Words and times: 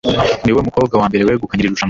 Niwe 0.43 0.61
mukobwa 0.67 0.93
wa 0.99 1.07
mbere 1.09 1.23
wegukanye 1.27 1.61
iri 1.61 1.71
rushanwa 1.73 1.79